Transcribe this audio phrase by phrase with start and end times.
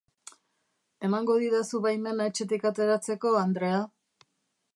[1.09, 3.85] Emango didazu baimena etxetik ateratzeko, andrea?.